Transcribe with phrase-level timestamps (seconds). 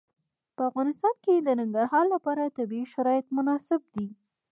[0.55, 4.07] په افغانستان کې د ننګرهار لپاره طبیعي شرایط مناسب دي.